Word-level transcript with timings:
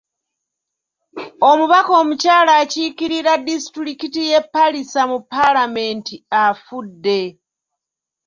Omubaka 1.49 1.91
omukyala 2.01 2.51
akiiririra 2.61 3.33
disitulikiti 3.47 4.19
y'e 4.29 4.41
Palisa 4.53 5.01
mu 5.11 5.17
Paalamenti 5.31 6.15
afudde. 6.45 7.21